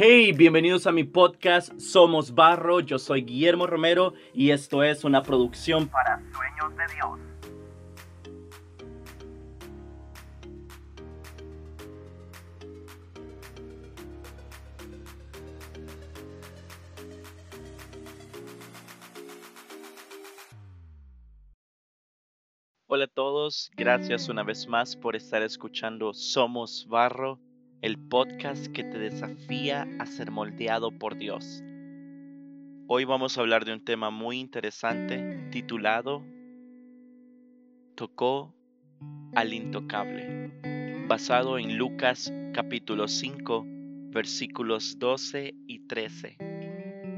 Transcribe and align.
Hey, 0.00 0.30
bienvenidos 0.30 0.86
a 0.86 0.92
mi 0.92 1.02
podcast 1.02 1.76
Somos 1.80 2.32
Barro. 2.32 2.78
Yo 2.78 3.00
soy 3.00 3.22
Guillermo 3.22 3.66
Romero 3.66 4.14
y 4.32 4.52
esto 4.52 4.84
es 4.84 5.02
una 5.02 5.24
producción 5.24 5.88
para 5.88 6.22
Sueños 6.30 6.76
de 6.76 6.94
Dios. 6.94 7.18
Hola 22.86 23.06
a 23.06 23.08
todos, 23.08 23.72
gracias 23.76 24.28
una 24.28 24.44
vez 24.44 24.68
más 24.68 24.94
por 24.94 25.16
estar 25.16 25.42
escuchando 25.42 26.14
Somos 26.14 26.86
Barro 26.88 27.40
el 27.80 27.96
podcast 27.96 28.66
que 28.66 28.82
te 28.82 28.98
desafía 28.98 29.86
a 30.00 30.06
ser 30.06 30.32
moldeado 30.32 30.90
por 30.90 31.16
Dios. 31.16 31.62
Hoy 32.88 33.04
vamos 33.04 33.38
a 33.38 33.40
hablar 33.40 33.64
de 33.64 33.72
un 33.72 33.84
tema 33.84 34.10
muy 34.10 34.40
interesante 34.40 35.48
titulado 35.52 36.24
Tocó 37.94 38.52
al 39.36 39.54
intocable, 39.54 41.06
basado 41.06 41.58
en 41.58 41.78
Lucas 41.78 42.32
capítulo 42.52 43.06
5 43.06 43.64
versículos 44.10 44.98
12 44.98 45.54
y 45.68 45.86
13. 45.86 46.36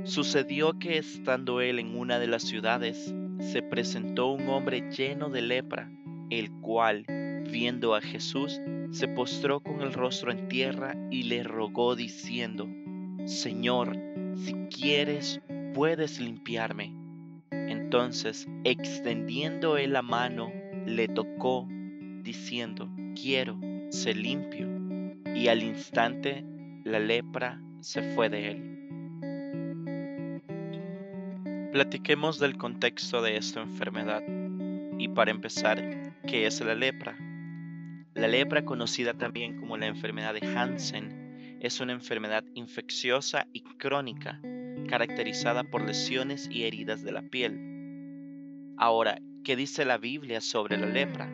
Sucedió 0.04 0.78
que 0.78 0.98
estando 0.98 1.62
él 1.62 1.78
en 1.78 1.96
una 1.96 2.18
de 2.18 2.26
las 2.26 2.42
ciudades, 2.42 3.14
se 3.38 3.62
presentó 3.62 4.26
un 4.32 4.46
hombre 4.50 4.90
lleno 4.90 5.30
de 5.30 5.40
lepra, 5.40 5.90
el 6.28 6.50
cual, 6.60 7.06
viendo 7.50 7.94
a 7.94 8.02
Jesús, 8.02 8.60
se 8.90 9.08
postró 9.08 9.60
con 9.60 9.80
el 9.82 9.92
rostro 9.92 10.32
en 10.32 10.48
tierra 10.48 10.96
y 11.10 11.24
le 11.24 11.42
rogó 11.42 11.94
diciendo, 11.96 12.68
Señor, 13.24 13.96
si 14.36 14.54
quieres, 14.68 15.40
puedes 15.74 16.20
limpiarme. 16.20 16.94
Entonces, 17.50 18.48
extendiendo 18.64 19.76
él 19.76 19.92
la 19.92 20.02
mano, 20.02 20.52
le 20.86 21.08
tocó, 21.08 21.68
diciendo, 22.22 22.88
quiero, 23.14 23.58
se 23.90 24.14
limpio. 24.14 24.68
Y 25.34 25.48
al 25.48 25.62
instante 25.62 26.44
la 26.84 26.98
lepra 26.98 27.60
se 27.80 28.02
fue 28.14 28.28
de 28.28 28.50
él. 28.50 28.70
Platiquemos 31.72 32.40
del 32.40 32.56
contexto 32.56 33.22
de 33.22 33.36
esta 33.36 33.62
enfermedad. 33.62 34.22
Y 34.98 35.08
para 35.08 35.30
empezar, 35.30 35.80
¿qué 36.26 36.46
es 36.46 36.60
la 36.60 36.74
lepra? 36.74 37.16
La 38.14 38.26
lepra, 38.26 38.64
conocida 38.64 39.14
también 39.14 39.60
como 39.60 39.76
la 39.76 39.86
enfermedad 39.86 40.34
de 40.34 40.44
Hansen, 40.44 41.58
es 41.60 41.78
una 41.78 41.92
enfermedad 41.92 42.44
infecciosa 42.54 43.46
y 43.52 43.60
crónica, 43.60 44.40
caracterizada 44.88 45.62
por 45.62 45.82
lesiones 45.82 46.48
y 46.50 46.64
heridas 46.64 47.04
de 47.04 47.12
la 47.12 47.22
piel. 47.22 48.74
Ahora, 48.76 49.20
¿qué 49.44 49.54
dice 49.54 49.84
la 49.84 49.96
Biblia 49.96 50.40
sobre 50.40 50.76
la 50.76 50.86
lepra? 50.86 51.30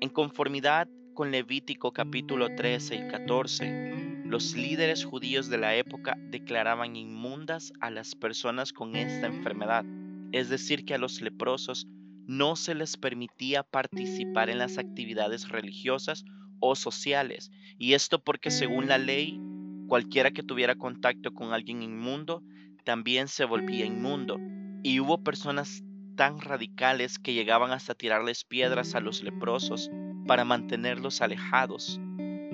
En 0.00 0.08
conformidad 0.08 0.88
con 1.12 1.30
Levítico 1.30 1.92
capítulo 1.92 2.54
13 2.54 2.94
y 2.94 3.08
14, 3.08 4.22
los 4.24 4.56
líderes 4.56 5.04
judíos 5.04 5.50
de 5.50 5.58
la 5.58 5.74
época 5.74 6.16
declaraban 6.30 6.96
inmundas 6.96 7.74
a 7.80 7.90
las 7.90 8.14
personas 8.14 8.72
con 8.72 8.96
esta 8.96 9.26
enfermedad, 9.26 9.84
es 10.32 10.48
decir, 10.48 10.86
que 10.86 10.94
a 10.94 10.98
los 10.98 11.20
leprosos 11.20 11.86
no 12.26 12.56
se 12.56 12.74
les 12.74 12.96
permitía 12.96 13.62
participar 13.62 14.50
en 14.50 14.58
las 14.58 14.78
actividades 14.78 15.48
religiosas 15.48 16.24
o 16.60 16.74
sociales. 16.74 17.50
Y 17.78 17.94
esto 17.94 18.22
porque 18.22 18.50
según 18.50 18.88
la 18.88 18.98
ley, 18.98 19.40
cualquiera 19.88 20.30
que 20.30 20.42
tuviera 20.42 20.74
contacto 20.74 21.32
con 21.32 21.52
alguien 21.52 21.82
inmundo 21.82 22.42
también 22.84 23.28
se 23.28 23.44
volvía 23.44 23.84
inmundo. 23.84 24.38
Y 24.82 25.00
hubo 25.00 25.22
personas 25.22 25.82
tan 26.16 26.40
radicales 26.40 27.18
que 27.18 27.34
llegaban 27.34 27.72
hasta 27.72 27.94
tirarles 27.94 28.44
piedras 28.44 28.94
a 28.94 29.00
los 29.00 29.22
leprosos 29.22 29.90
para 30.26 30.44
mantenerlos 30.44 31.20
alejados. 31.20 32.00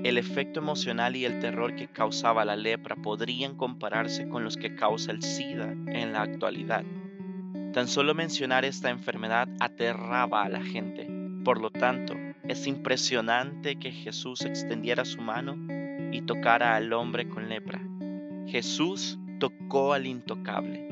El 0.05 0.19
efecto 0.19 0.61
emocional 0.61 1.15
y 1.17 1.25
el 1.25 1.39
terror 1.39 1.77
que 1.77 1.87
causaba 1.87 2.45
la 2.45 2.57
lepra 2.57 2.97
podrían 2.97 3.57
compararse 3.57 4.29
con 4.29 4.43
los 4.43 4.57
que 4.57 4.75
causa 4.75 5.13
el 5.13 5.23
SIDA 5.23 5.73
en 5.73 6.13
la 6.13 6.23
actualidad. 6.23 6.85
Tan 7.73 7.89
solo 7.89 8.15
mencionar 8.15 8.67
esta 8.67 8.91
enfermedad 8.91 9.49
aterraba 9.59 10.43
a 10.43 10.49
la 10.51 10.63
gente. 10.63 11.09
Por 11.43 11.59
lo 11.59 11.71
tanto, 11.71 12.15
es 12.47 12.67
impresionante 12.67 13.77
que 13.77 13.91
Jesús 13.91 14.43
extendiera 14.43 15.07
su 15.07 15.23
mano 15.23 15.57
y 16.13 16.21
tocara 16.21 16.77
al 16.77 16.93
hombre 16.93 17.31
con 17.31 17.49
lepra. 17.49 17.81
Jesús 18.47 19.19
tocó 19.41 19.95
al 19.95 20.07
intocable. 20.07 20.87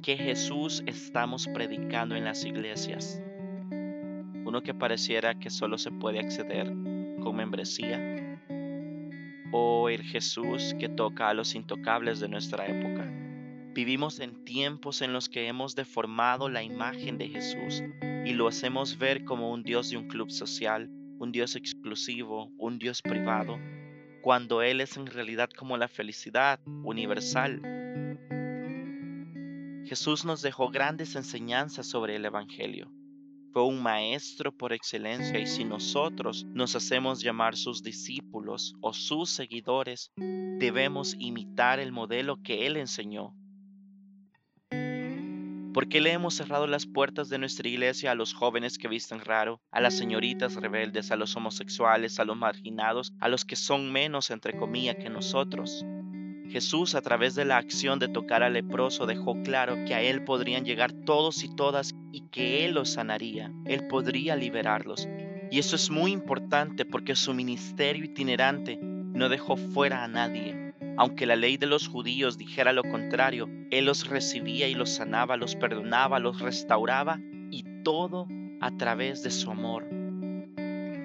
¿Qué 0.00 0.16
Jesús 0.16 0.84
estamos 0.86 1.48
predicando 1.48 2.14
en 2.14 2.24
las 2.24 2.44
iglesias? 2.44 3.20
Uno 4.44 4.62
que 4.62 4.74
pareciera 4.74 5.34
que 5.34 5.50
solo 5.50 5.76
se 5.76 5.90
puede 5.90 6.20
acceder 6.20 6.68
con 7.20 7.34
membresía 7.34 8.11
o 9.52 9.88
el 9.88 10.02
Jesús 10.02 10.74
que 10.80 10.88
toca 10.88 11.28
a 11.28 11.34
los 11.34 11.54
intocables 11.54 12.18
de 12.20 12.28
nuestra 12.28 12.66
época. 12.66 13.08
Vivimos 13.74 14.18
en 14.20 14.44
tiempos 14.44 15.02
en 15.02 15.12
los 15.12 15.28
que 15.28 15.46
hemos 15.46 15.74
deformado 15.74 16.48
la 16.48 16.62
imagen 16.62 17.18
de 17.18 17.28
Jesús 17.28 17.82
y 18.24 18.32
lo 18.32 18.48
hacemos 18.48 18.98
ver 18.98 19.24
como 19.24 19.52
un 19.52 19.62
Dios 19.62 19.90
de 19.90 19.98
un 19.98 20.08
club 20.08 20.30
social, 20.30 20.90
un 21.18 21.32
Dios 21.32 21.54
exclusivo, 21.54 22.50
un 22.58 22.78
Dios 22.78 23.00
privado, 23.02 23.58
cuando 24.22 24.62
Él 24.62 24.80
es 24.80 24.96
en 24.96 25.06
realidad 25.06 25.50
como 25.56 25.76
la 25.76 25.88
felicidad 25.88 26.60
universal. 26.66 27.60
Jesús 29.86 30.24
nos 30.24 30.42
dejó 30.42 30.70
grandes 30.70 31.14
enseñanzas 31.16 31.86
sobre 31.86 32.16
el 32.16 32.24
Evangelio 32.24 32.90
fue 33.52 33.64
un 33.64 33.82
maestro 33.82 34.50
por 34.50 34.72
excelencia 34.72 35.38
y 35.38 35.46
si 35.46 35.64
nosotros 35.64 36.44
nos 36.46 36.74
hacemos 36.74 37.22
llamar 37.22 37.56
sus 37.56 37.82
discípulos 37.82 38.74
o 38.80 38.92
sus 38.92 39.30
seguidores, 39.30 40.10
debemos 40.16 41.14
imitar 41.18 41.78
el 41.78 41.92
modelo 41.92 42.38
que 42.42 42.66
Él 42.66 42.76
enseñó. 42.76 43.36
¿Por 45.72 45.88
qué 45.88 46.00
le 46.00 46.12
hemos 46.12 46.34
cerrado 46.34 46.66
las 46.66 46.86
puertas 46.86 47.28
de 47.30 47.38
nuestra 47.38 47.66
iglesia 47.68 48.12
a 48.12 48.14
los 48.14 48.34
jóvenes 48.34 48.76
que 48.76 48.88
visten 48.88 49.20
raro, 49.20 49.62
a 49.70 49.80
las 49.80 49.96
señoritas 49.96 50.54
rebeldes, 50.54 51.10
a 51.10 51.16
los 51.16 51.34
homosexuales, 51.34 52.20
a 52.20 52.24
los 52.24 52.36
marginados, 52.36 53.12
a 53.20 53.28
los 53.28 53.46
que 53.46 53.56
son 53.56 53.90
menos 53.90 54.30
entre 54.30 54.56
comillas 54.56 54.96
que 54.96 55.08
nosotros? 55.08 55.84
Jesús 56.52 56.94
a 56.94 57.00
través 57.00 57.34
de 57.34 57.46
la 57.46 57.56
acción 57.56 57.98
de 57.98 58.08
tocar 58.08 58.42
al 58.42 58.52
leproso 58.52 59.06
dejó 59.06 59.42
claro 59.42 59.74
que 59.86 59.94
a 59.94 60.02
Él 60.02 60.22
podrían 60.22 60.66
llegar 60.66 60.92
todos 60.92 61.44
y 61.44 61.48
todas 61.56 61.94
y 62.12 62.28
que 62.28 62.66
Él 62.66 62.74
los 62.74 62.90
sanaría, 62.90 63.50
Él 63.64 63.86
podría 63.88 64.36
liberarlos. 64.36 65.08
Y 65.50 65.58
eso 65.58 65.76
es 65.76 65.88
muy 65.88 66.12
importante 66.12 66.84
porque 66.84 67.16
su 67.16 67.32
ministerio 67.32 68.04
itinerante 68.04 68.78
no 68.82 69.30
dejó 69.30 69.56
fuera 69.56 70.04
a 70.04 70.08
nadie. 70.08 70.74
Aunque 70.98 71.24
la 71.24 71.36
ley 71.36 71.56
de 71.56 71.66
los 71.66 71.88
judíos 71.88 72.36
dijera 72.36 72.74
lo 72.74 72.82
contrario, 72.82 73.48
Él 73.70 73.86
los 73.86 74.06
recibía 74.06 74.68
y 74.68 74.74
los 74.74 74.90
sanaba, 74.90 75.38
los 75.38 75.56
perdonaba, 75.56 76.18
los 76.18 76.38
restauraba 76.38 77.18
y 77.50 77.64
todo 77.82 78.28
a 78.60 78.76
través 78.76 79.22
de 79.22 79.30
su 79.30 79.50
amor. 79.50 79.88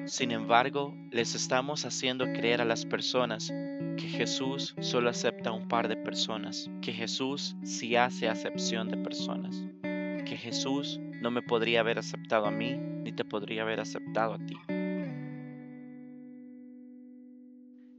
Sin 0.07 0.31
embargo, 0.31 0.94
les 1.09 1.36
estamos 1.36 1.86
haciendo 1.86 2.25
creer 2.25 2.59
a 2.59 2.66
las 2.66 2.86
personas 2.86 3.50
que 3.97 4.08
Jesús 4.08 4.75
solo 4.80 5.09
acepta 5.09 5.50
a 5.50 5.53
un 5.53 5.68
par 5.68 5.90
de 5.90 5.97
personas, 5.97 6.69
que 6.81 6.94
Jesús 6.94 7.58
sí 7.63 7.96
hace 7.96 8.30
acepción 8.30 8.90
de 8.90 8.97
personas, 8.97 9.66
que 9.81 10.38
Jesús 10.38 11.00
no 11.22 11.31
me 11.31 11.41
podría 11.41 11.81
haber 11.81 12.00
aceptado 12.00 12.46
a 12.46 12.52
mí 12.52 12.78
ni 12.78 13.12
te 13.12 13.25
podría 13.25 13.63
haber 13.63 13.81
aceptado 13.81 14.36
a 14.36 14.38
ti. 14.38 14.56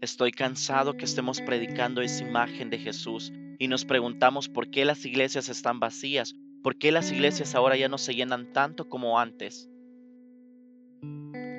Estoy 0.01 0.31
cansado 0.31 0.97
que 0.97 1.05
estemos 1.05 1.41
predicando 1.41 2.01
esa 2.01 2.25
imagen 2.25 2.71
de 2.71 2.79
Jesús 2.79 3.33
y 3.59 3.67
nos 3.67 3.85
preguntamos 3.85 4.49
por 4.49 4.71
qué 4.71 4.85
las 4.85 5.05
iglesias 5.05 5.49
están 5.49 5.81
vacías, 5.81 6.37
por 6.63 6.79
qué 6.79 6.93
las 6.93 7.11
iglesias 7.11 7.57
ahora 7.57 7.77
ya 7.77 7.89
no 7.89 7.99
se 7.99 8.15
llenan 8.15 8.53
tanto 8.53 8.89
como 8.89 9.19
antes. 9.19 9.69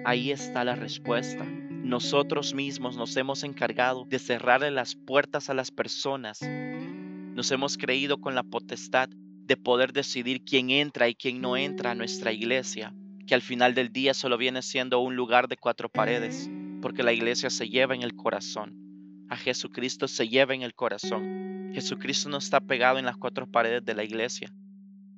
Ahí 0.06 0.32
está 0.32 0.64
la 0.64 0.76
respuesta. 0.76 1.46
Nosotros 1.90 2.54
mismos 2.54 2.98
nos 2.98 3.18
hemos 3.18 3.44
encargado 3.44 4.06
de 4.06 4.20
cerrarle 4.20 4.70
las 4.70 4.94
puertas 4.94 5.50
a 5.50 5.56
las 5.56 5.72
personas. 5.72 6.40
Nos 6.44 7.50
hemos 7.50 7.80
creído 7.80 8.22
con 8.22 8.36
la 8.36 8.44
potestad 8.44 9.10
de 9.10 9.58
poder 9.58 9.92
decidir 9.92 10.44
quién 10.44 10.70
entra 10.70 11.10
y 11.10 11.16
quién 11.16 11.42
no 11.42 11.58
entra 11.58 11.90
a 11.90 11.96
nuestra 11.96 12.32
iglesia, 12.32 12.94
que 13.26 13.34
al 13.34 13.42
final 13.42 13.74
del 13.74 13.92
día 13.92 14.14
solo 14.14 14.38
viene 14.38 14.62
siendo 14.62 15.00
un 15.00 15.16
lugar 15.16 15.48
de 15.48 15.58
cuatro 15.58 15.90
paredes, 15.90 16.48
porque 16.80 17.02
la 17.02 17.12
iglesia 17.12 17.50
se 17.50 17.70
lleva 17.70 17.96
en 17.96 18.04
el 18.04 18.16
corazón. 18.16 19.26
A 19.28 19.36
Jesucristo 19.36 20.08
se 20.08 20.28
lleva 20.28 20.54
en 20.54 20.62
el 20.62 20.76
corazón. 20.76 21.72
Jesucristo 21.74 22.30
no 22.30 22.38
está 22.38 22.62
pegado 22.62 23.00
en 23.00 23.06
las 23.06 23.18
cuatro 23.18 23.50
paredes 23.50 23.84
de 23.84 23.96
la 23.96 24.04
iglesia. 24.04 24.54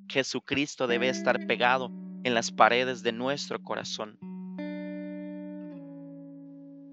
Jesucristo 0.08 0.86
debe 0.86 1.10
estar 1.10 1.46
pegado 1.46 1.92
en 2.24 2.32
las 2.32 2.50
paredes 2.50 3.02
de 3.02 3.12
nuestro 3.12 3.62
corazón. 3.62 4.18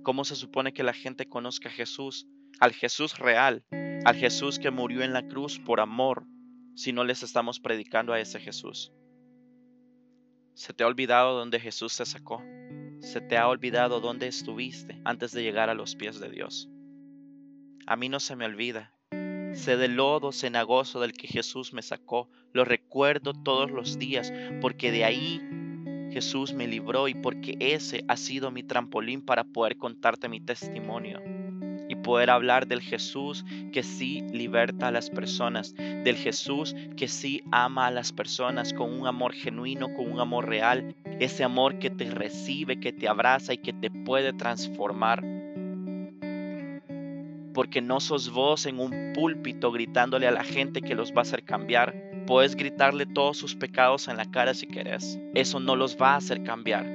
¿Cómo 0.03 0.23
se 0.23 0.35
supone 0.35 0.73
que 0.73 0.83
la 0.83 0.93
gente 0.93 1.27
conozca 1.27 1.69
a 1.69 1.71
Jesús, 1.71 2.27
al 2.59 2.73
Jesús 2.73 3.17
real, 3.17 3.65
al 4.05 4.15
Jesús 4.15 4.59
que 4.59 4.71
murió 4.71 5.03
en 5.03 5.13
la 5.13 5.27
cruz 5.27 5.59
por 5.59 5.79
amor, 5.79 6.25
si 6.75 6.93
no 6.93 7.03
les 7.03 7.23
estamos 7.23 7.59
predicando 7.59 8.13
a 8.13 8.19
ese 8.19 8.39
Jesús? 8.39 8.93
¿Se 10.53 10.73
te 10.73 10.83
ha 10.83 10.87
olvidado 10.87 11.37
dónde 11.37 11.59
Jesús 11.59 11.95
te 11.97 12.05
sacó? 12.05 12.41
¿Se 13.01 13.21
te 13.21 13.37
ha 13.37 13.47
olvidado 13.47 13.99
dónde 13.99 14.27
estuviste 14.27 15.01
antes 15.05 15.31
de 15.31 15.43
llegar 15.43 15.69
a 15.69 15.73
los 15.73 15.95
pies 15.95 16.19
de 16.19 16.29
Dios? 16.29 16.69
A 17.85 17.95
mí 17.95 18.09
no 18.09 18.19
se 18.19 18.35
me 18.35 18.45
olvida. 18.45 18.93
Sé 19.53 19.77
del 19.77 19.95
lodo 19.95 20.31
cenagoso 20.31 20.99
del 20.99 21.13
que 21.13 21.27
Jesús 21.27 21.73
me 21.73 21.81
sacó. 21.81 22.29
Lo 22.53 22.65
recuerdo 22.65 23.33
todos 23.33 23.71
los 23.71 23.97
días 23.97 24.31
porque 24.61 24.91
de 24.91 25.05
ahí 25.05 25.41
Jesús 26.11 26.53
me 26.53 26.67
libró 26.67 27.07
y 27.07 27.13
porque 27.13 27.55
ese 27.59 28.03
ha 28.07 28.17
sido 28.17 28.51
mi 28.51 28.63
trampolín 28.63 29.21
para 29.21 29.43
poder 29.43 29.77
contarte 29.77 30.29
mi 30.29 30.39
testimonio 30.39 31.19
y 31.89 31.95
poder 31.95 32.29
hablar 32.29 32.67
del 32.67 32.81
Jesús 32.81 33.43
que 33.73 33.81
sí 33.81 34.23
liberta 34.31 34.87
a 34.87 34.91
las 34.91 35.09
personas, 35.09 35.73
del 35.75 36.15
Jesús 36.15 36.75
que 36.95 37.07
sí 37.07 37.41
ama 37.51 37.87
a 37.87 37.91
las 37.91 38.13
personas 38.13 38.73
con 38.73 38.93
un 38.93 39.07
amor 39.07 39.33
genuino, 39.33 39.91
con 39.93 40.11
un 40.11 40.19
amor 40.19 40.47
real, 40.47 40.95
ese 41.19 41.43
amor 41.43 41.79
que 41.79 41.89
te 41.89 42.05
recibe, 42.11 42.79
que 42.79 42.93
te 42.93 43.07
abraza 43.07 43.53
y 43.53 43.57
que 43.57 43.73
te 43.73 43.89
puede 43.89 44.33
transformar. 44.33 45.23
Porque 47.53 47.81
no 47.81 47.99
sos 47.99 48.29
vos 48.29 48.67
en 48.67 48.79
un 48.79 49.13
púlpito 49.15 49.71
gritándole 49.71 50.27
a 50.27 50.31
la 50.31 50.43
gente 50.43 50.81
que 50.81 50.93
los 50.93 51.11
va 51.11 51.17
a 51.17 51.21
hacer 51.21 51.43
cambiar. 51.43 52.08
Puedes 52.29 52.55
gritarle 52.55 53.07
todos 53.07 53.37
sus 53.37 53.55
pecados 53.55 54.07
en 54.07 54.15
la 54.15 54.29
cara 54.29 54.53
si 54.53 54.67
querés. 54.67 55.19
Eso 55.33 55.59
no 55.59 55.75
los 55.75 55.97
va 55.97 56.13
a 56.13 56.17
hacer 56.17 56.43
cambiar 56.43 56.85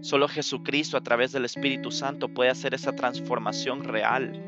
Solo 0.00 0.26
Jesucristo 0.26 0.96
a 0.96 1.02
través 1.02 1.30
del 1.30 1.44
Espíritu 1.44 1.92
Santo 1.92 2.28
puede 2.28 2.50
hacer 2.50 2.74
esa 2.74 2.92
transformación 2.96 3.84
real. 3.84 4.42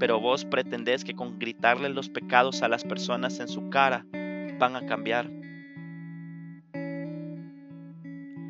Pero 0.00 0.20
vos 0.20 0.44
pretendés 0.44 1.04
que 1.04 1.14
con 1.14 1.38
gritarle 1.38 1.90
los 1.90 2.08
pecados 2.08 2.62
a 2.62 2.68
las 2.68 2.82
personas 2.82 3.38
en 3.38 3.46
su 3.46 3.70
cara 3.70 4.04
van 4.58 4.74
a 4.74 4.84
cambiar. 4.86 5.30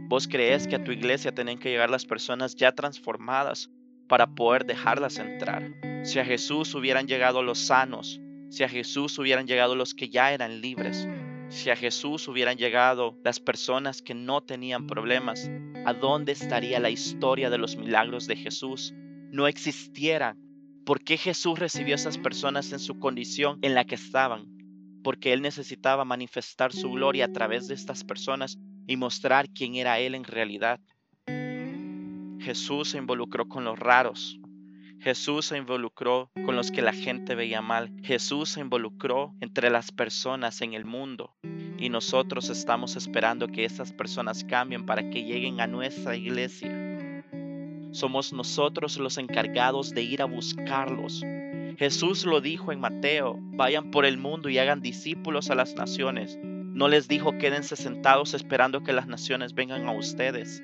Vos 0.08 0.26
crees 0.26 0.66
que 0.66 0.76
a 0.76 0.82
tu 0.84 0.92
iglesia 0.92 1.34
tienen 1.34 1.58
que 1.58 1.68
llegar 1.68 1.90
las 1.90 2.06
personas 2.06 2.56
ya 2.56 2.72
transformadas 2.72 3.68
para 4.08 4.28
poder 4.28 4.64
dejarlas 4.64 5.18
entrar. 5.18 5.72
Si 6.04 6.20
a 6.20 6.24
Jesús 6.24 6.74
hubieran 6.74 7.06
llegado 7.06 7.42
los 7.42 7.58
sanos, 7.58 8.18
si 8.48 8.64
a 8.64 8.68
Jesús 8.68 9.18
hubieran 9.18 9.46
llegado 9.46 9.74
los 9.74 9.94
que 9.94 10.08
ya 10.08 10.32
eran 10.32 10.60
libres, 10.60 11.08
si 11.48 11.70
a 11.70 11.76
Jesús 11.76 12.26
hubieran 12.28 12.56
llegado 12.56 13.18
las 13.22 13.40
personas 13.40 14.02
que 14.02 14.14
no 14.14 14.42
tenían 14.42 14.86
problemas, 14.86 15.50
¿a 15.84 15.92
dónde 15.92 16.32
estaría 16.32 16.80
la 16.80 16.90
historia 16.90 17.50
de 17.50 17.58
los 17.58 17.76
milagros 17.76 18.26
de 18.26 18.36
Jesús? 18.36 18.94
No 19.30 19.46
existiera. 19.46 20.36
¿Por 20.84 21.02
qué 21.02 21.16
Jesús 21.16 21.58
recibió 21.58 21.94
a 21.94 21.96
esas 21.96 22.18
personas 22.18 22.72
en 22.72 22.78
su 22.78 22.98
condición 22.98 23.58
en 23.62 23.74
la 23.74 23.84
que 23.84 23.94
estaban? 23.94 24.46
Porque 25.02 25.32
Él 25.32 25.42
necesitaba 25.42 26.04
manifestar 26.04 26.72
su 26.72 26.90
gloria 26.90 27.26
a 27.26 27.32
través 27.32 27.68
de 27.68 27.74
estas 27.74 28.04
personas 28.04 28.58
y 28.86 28.96
mostrar 28.96 29.48
quién 29.48 29.74
era 29.76 29.98
Él 29.98 30.14
en 30.14 30.24
realidad. 30.24 30.80
Jesús 32.40 32.90
se 32.90 32.98
involucró 32.98 33.48
con 33.48 33.64
los 33.64 33.78
raros, 33.78 34.38
Jesús 35.00 35.46
se 35.46 35.58
involucró 35.58 36.30
con 36.44 36.56
los 36.56 36.70
que 36.70 36.82
la 36.82 36.92
gente 36.92 37.34
veía 37.34 37.62
mal. 37.62 37.92
Jesús 38.02 38.50
se 38.50 38.60
involucró 38.60 39.34
entre 39.40 39.70
las 39.70 39.92
personas 39.92 40.60
en 40.62 40.74
el 40.74 40.84
mundo. 40.84 41.34
Y 41.78 41.90
nosotros 41.90 42.48
estamos 42.48 42.96
esperando 42.96 43.48
que 43.48 43.64
esas 43.64 43.92
personas 43.92 44.44
cambien 44.44 44.86
para 44.86 45.10
que 45.10 45.24
lleguen 45.24 45.60
a 45.60 45.66
nuestra 45.66 46.16
iglesia. 46.16 47.22
Somos 47.92 48.32
nosotros 48.32 48.98
los 48.98 49.18
encargados 49.18 49.92
de 49.92 50.02
ir 50.02 50.22
a 50.22 50.26
buscarlos. 50.26 51.22
Jesús 51.78 52.24
lo 52.24 52.40
dijo 52.40 52.72
en 52.72 52.80
Mateo, 52.80 53.36
vayan 53.38 53.90
por 53.90 54.06
el 54.06 54.18
mundo 54.18 54.48
y 54.48 54.58
hagan 54.58 54.80
discípulos 54.80 55.50
a 55.50 55.54
las 55.54 55.74
naciones. 55.74 56.38
No 56.42 56.88
les 56.88 57.08
dijo 57.08 57.38
quédense 57.38 57.76
sentados 57.76 58.34
esperando 58.34 58.82
que 58.82 58.92
las 58.92 59.06
naciones 59.06 59.54
vengan 59.54 59.86
a 59.86 59.92
ustedes. 59.92 60.62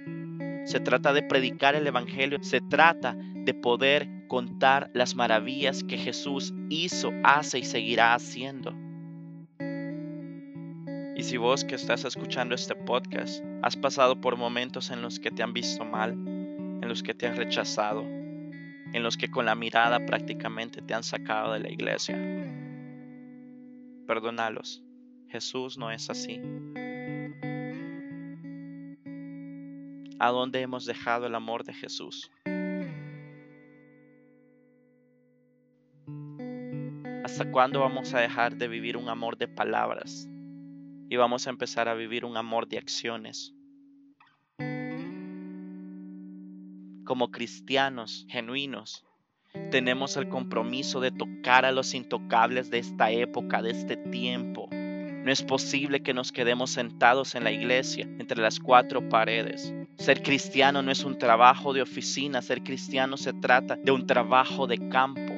Se 0.64 0.78
trata 0.78 1.12
de 1.12 1.22
predicar 1.22 1.74
el 1.74 1.86
Evangelio, 1.86 2.38
se 2.42 2.60
trata 2.60 3.16
de 3.44 3.54
poder 3.54 4.08
contar 4.28 4.90
las 4.94 5.14
maravillas 5.14 5.82
que 5.84 5.98
Jesús 5.98 6.54
hizo, 6.68 7.10
hace 7.24 7.58
y 7.58 7.64
seguirá 7.64 8.14
haciendo. 8.14 8.72
Y 11.14 11.22
si 11.24 11.36
vos 11.36 11.64
que 11.64 11.74
estás 11.74 12.04
escuchando 12.04 12.54
este 12.54 12.74
podcast 12.74 13.44
has 13.62 13.76
pasado 13.76 14.20
por 14.20 14.36
momentos 14.36 14.90
en 14.90 15.02
los 15.02 15.20
que 15.20 15.30
te 15.30 15.42
han 15.42 15.52
visto 15.52 15.84
mal, 15.84 16.12
en 16.12 16.88
los 16.88 17.02
que 17.02 17.14
te 17.14 17.26
han 17.26 17.36
rechazado, 17.36 18.02
en 18.02 19.02
los 19.02 19.16
que 19.16 19.30
con 19.30 19.46
la 19.46 19.54
mirada 19.54 20.04
prácticamente 20.04 20.82
te 20.82 20.94
han 20.94 21.02
sacado 21.02 21.52
de 21.52 21.60
la 21.60 21.70
iglesia, 21.70 22.16
perdonalos. 24.06 24.82
Jesús 25.28 25.78
no 25.78 25.90
es 25.90 26.10
así. 26.10 26.40
¿A 30.18 30.30
dónde 30.30 30.60
hemos 30.60 30.84
dejado 30.86 31.26
el 31.26 31.34
amor 31.34 31.64
de 31.64 31.72
Jesús? 31.72 32.30
¿Hasta 37.32 37.50
cuándo 37.50 37.80
vamos 37.80 38.12
a 38.12 38.20
dejar 38.20 38.56
de 38.58 38.68
vivir 38.68 38.98
un 38.98 39.08
amor 39.08 39.38
de 39.38 39.48
palabras 39.48 40.28
y 41.08 41.16
vamos 41.16 41.46
a 41.46 41.50
empezar 41.50 41.88
a 41.88 41.94
vivir 41.94 42.26
un 42.26 42.36
amor 42.36 42.68
de 42.68 42.76
acciones? 42.76 43.54
Como 47.06 47.30
cristianos 47.30 48.26
genuinos, 48.28 49.06
tenemos 49.70 50.18
el 50.18 50.28
compromiso 50.28 51.00
de 51.00 51.10
tocar 51.10 51.64
a 51.64 51.72
los 51.72 51.94
intocables 51.94 52.70
de 52.70 52.80
esta 52.80 53.10
época, 53.10 53.62
de 53.62 53.70
este 53.70 53.96
tiempo. 53.96 54.68
No 54.70 55.32
es 55.32 55.42
posible 55.42 56.02
que 56.02 56.12
nos 56.12 56.32
quedemos 56.32 56.72
sentados 56.72 57.34
en 57.34 57.44
la 57.44 57.50
iglesia, 57.50 58.04
entre 58.18 58.42
las 58.42 58.60
cuatro 58.60 59.08
paredes. 59.08 59.72
Ser 59.96 60.22
cristiano 60.22 60.82
no 60.82 60.90
es 60.90 61.02
un 61.02 61.16
trabajo 61.16 61.72
de 61.72 61.80
oficina, 61.80 62.42
ser 62.42 62.62
cristiano 62.62 63.16
se 63.16 63.32
trata 63.32 63.76
de 63.76 63.90
un 63.90 64.06
trabajo 64.06 64.66
de 64.66 64.86
campo. 64.90 65.31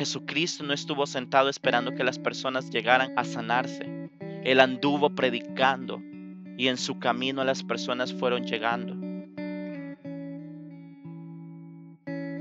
Jesucristo 0.00 0.64
no 0.64 0.72
estuvo 0.72 1.04
sentado 1.04 1.50
esperando 1.50 1.94
que 1.94 2.04
las 2.04 2.18
personas 2.18 2.70
llegaran 2.70 3.12
a 3.18 3.24
sanarse. 3.24 4.08
Él 4.44 4.60
anduvo 4.60 5.10
predicando 5.10 6.00
y 6.56 6.68
en 6.68 6.78
su 6.78 6.98
camino 6.98 7.44
las 7.44 7.62
personas 7.62 8.14
fueron 8.14 8.44
llegando. 8.44 8.96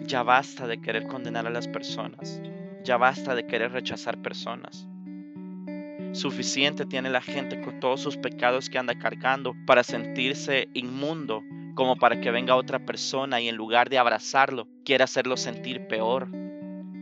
Ya 0.08 0.24
basta 0.24 0.68
de 0.68 0.80
querer 0.80 1.06
condenar 1.08 1.48
a 1.48 1.50
las 1.50 1.68
personas. 1.68 2.42
Ya 2.86 2.96
basta 2.96 3.36
de 3.36 3.46
querer 3.46 3.74
rechazar 3.74 4.22
personas. 4.22 4.88
Suficiente 6.13 6.86
tiene 6.86 7.10
la 7.10 7.20
gente 7.20 7.60
con 7.60 7.82
todos 7.82 8.00
sus 8.00 8.16
pecados 8.16 8.70
que 8.70 8.78
anda 8.78 8.98
cargando 8.98 9.54
para 9.68 9.84
sentirse 9.84 10.70
inmundo 10.74 11.44
como 11.75 11.98
para 11.98 12.22
que 12.22 12.32
venga 12.32 12.56
otra 12.56 12.80
persona 12.80 13.42
y 13.42 13.50
en 13.50 13.58
lugar 13.58 13.89
de 13.89 13.98
abrazarlo 13.98 14.66
quiera 14.86 15.04
hacerlo 15.04 15.36
sentir 15.36 15.86
peor 15.88 16.38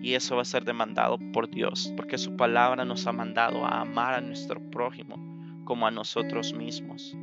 y 0.08 0.16
eso 0.16 0.38
va 0.38 0.44
a 0.44 0.46
ser 0.46 0.64
demandado 0.64 1.20
por 1.34 1.50
Dios, 1.50 1.92
porque 1.98 2.18
su 2.18 2.38
palabra 2.38 2.86
nos 2.86 3.06
ha 3.08 3.12
mandado 3.12 3.66
a 3.66 3.82
amar 3.82 4.14
a 4.14 4.22
nuestro 4.22 4.62
prójimo 4.72 5.18
como 5.66 5.86
a 5.86 5.92
nosotros 5.92 6.54
mismos. 6.54 7.14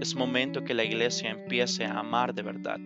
Es 0.00 0.14
momento 0.14 0.62
que 0.62 0.74
la 0.74 0.84
iglesia 0.84 1.30
empiece 1.30 1.84
a 1.84 1.98
amar 1.98 2.32
de 2.32 2.42
verdad. 2.42 2.78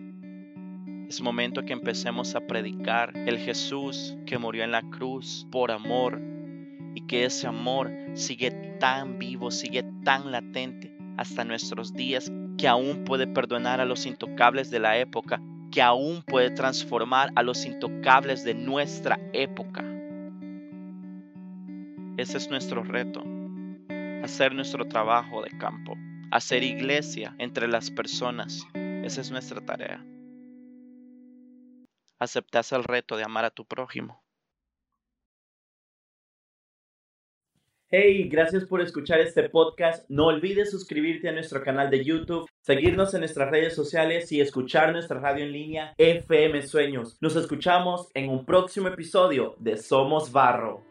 Es 1.07 1.21
momento 1.21 1.63
que 1.63 1.73
empecemos 1.73 2.33
a 2.33 2.47
predicar 2.47 3.15
el 3.15 3.37
Jesús 3.37 4.17
que 4.25 4.39
murió 4.39 4.63
en 4.63 4.71
la 4.71 4.81
cruz 4.81 5.45
por 5.51 5.69
amor 5.69 6.19
y 6.95 7.01
que 7.01 7.25
ese 7.25 7.45
amor 7.45 7.91
sigue 8.15 8.49
tan 8.79 9.19
vivo, 9.19 9.51
sigue 9.51 9.83
tan 10.03 10.31
latente 10.31 10.91
hasta 11.17 11.43
nuestros 11.43 11.93
días 11.93 12.31
que 12.57 12.67
aún 12.67 13.03
puede 13.03 13.27
perdonar 13.27 13.79
a 13.79 13.85
los 13.85 14.07
intocables 14.07 14.71
de 14.71 14.79
la 14.79 14.97
época 14.97 15.39
que 15.71 15.81
aún 15.81 16.23
puede 16.23 16.51
transformar 16.51 17.31
a 17.35 17.43
los 17.43 17.65
intocables 17.65 18.43
de 18.43 18.53
nuestra 18.53 19.19
época. 19.33 19.83
Ese 22.17 22.37
es 22.37 22.49
nuestro 22.49 22.83
reto, 22.83 23.23
hacer 24.23 24.53
nuestro 24.53 24.85
trabajo 24.87 25.41
de 25.41 25.51
campo, 25.57 25.95
hacer 26.31 26.63
iglesia 26.63 27.35
entre 27.37 27.67
las 27.67 27.91
personas. 27.91 28.65
Esa 28.73 29.21
es 29.21 29.31
nuestra 29.31 29.61
tarea. 29.61 30.05
¿Aceptas 32.19 32.73
el 32.73 32.83
reto 32.83 33.15
de 33.15 33.23
amar 33.23 33.45
a 33.45 33.51
tu 33.51 33.65
prójimo? 33.65 34.21
Hey, 37.91 38.29
gracias 38.29 38.65
por 38.65 38.81
escuchar 38.81 39.19
este 39.19 39.49
podcast. 39.49 40.07
No 40.11 40.27
olvides 40.27 40.69
suscribirte 40.69 41.27
a 41.27 41.31
nuestro 41.31 41.63
canal 41.63 41.89
de 41.89 42.05
YouTube, 42.05 42.47
seguirnos 42.61 43.15
en 43.15 43.21
nuestras 43.21 43.49
redes 43.49 43.73
sociales 43.73 44.31
y 44.31 44.41
escuchar 44.41 44.91
nuestra 44.91 45.19
radio 45.19 45.45
en 45.45 45.51
línea 45.51 45.93
FM 45.97 46.61
Sueños. 46.67 47.17
Nos 47.19 47.35
escuchamos 47.35 48.09
en 48.13 48.29
un 48.29 48.45
próximo 48.45 48.89
episodio 48.89 49.55
de 49.57 49.75
Somos 49.75 50.31
Barro. 50.31 50.88